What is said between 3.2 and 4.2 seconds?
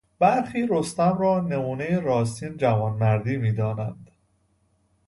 میدانند.